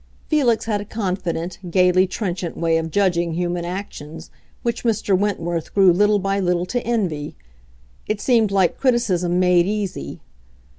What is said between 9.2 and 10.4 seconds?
made easy.